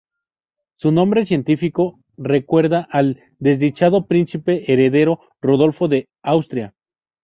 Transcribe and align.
Su 0.77 0.91
nombre 0.91 1.27
científico 1.27 1.99
recuerda 2.17 2.87
al 2.89 3.21
desdichado 3.37 4.07
príncipe 4.07 4.63
heredero 4.73 5.19
Rodolfo 5.43 5.87
de 5.87 6.07
Austria. 6.23 6.73